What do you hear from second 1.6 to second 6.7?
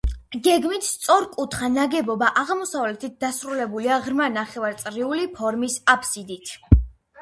ნაგებობა აღმოსავლეთით დასრულებულია ღრმა ნახევარწრიული ფორმის აბსიდით.